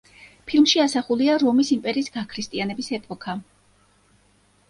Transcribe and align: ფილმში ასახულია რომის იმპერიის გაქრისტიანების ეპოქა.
ფილმში 0.51 0.79
ასახულია 0.83 1.33
რომის 1.43 1.69
იმპერიის 1.75 2.09
გაქრისტიანების 2.15 2.89
ეპოქა. 2.99 3.35